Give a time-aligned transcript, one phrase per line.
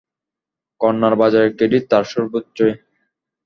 [0.81, 2.67] কন্যার বাজারে ক্রেডিট তার সর্বোচ্চে।